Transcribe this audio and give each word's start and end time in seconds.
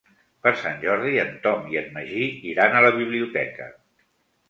Per 0.45 0.53
Sant 0.61 0.81
Jordi 0.85 1.19
en 1.25 1.29
Tom 1.45 1.69
i 1.75 1.79
en 1.83 1.93
Magí 1.99 2.25
iran 2.55 2.77
a 2.81 2.85
la 2.89 2.93
biblioteca. 3.01 3.73